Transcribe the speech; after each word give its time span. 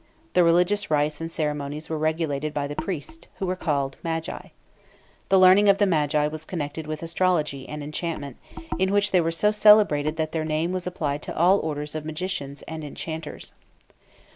The 0.33 0.43
religious 0.43 0.89
rites 0.89 1.21
and 1.21 1.29
ceremonies 1.29 1.87
were 1.87 1.95
regulated 1.99 2.55
by 2.55 2.65
the 2.65 2.75
priests, 2.75 3.27
who 3.35 3.45
were 3.45 3.55
called 3.55 3.97
Magi. 4.03 4.47
The 5.29 5.37
learning 5.37 5.69
of 5.69 5.77
the 5.77 5.85
Magi 5.85 6.25
was 6.25 6.43
connected 6.43 6.87
with 6.87 7.03
astrology 7.03 7.69
and 7.69 7.83
enchantment, 7.83 8.37
in 8.79 8.91
which 8.91 9.11
they 9.11 9.21
were 9.21 9.29
so 9.29 9.51
celebrated 9.51 10.17
that 10.17 10.31
their 10.31 10.43
name 10.43 10.71
was 10.71 10.87
applied 10.87 11.21
to 11.21 11.37
all 11.37 11.59
orders 11.59 11.93
of 11.93 12.03
magicians 12.03 12.63
and 12.63 12.83
enchanters. 12.83 13.53